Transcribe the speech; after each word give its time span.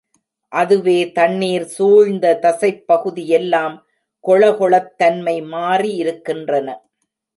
அதுவே 0.51 0.95
தண்ணீர் 1.11 1.65
சூழ்ந்த 1.67 2.31
தசைப் 2.41 2.81
பகுதியெல்லாம் 2.85 3.75
கொழகொழத் 4.23 4.91
தன்மை 4.95 5.37
மாறி 5.47 5.93
இருக்கின்றன. 5.95 6.67